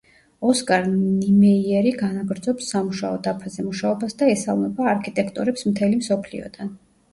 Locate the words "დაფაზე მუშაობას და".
3.29-4.33